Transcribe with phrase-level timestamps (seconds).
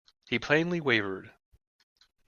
[0.27, 1.31] He plainly wavered.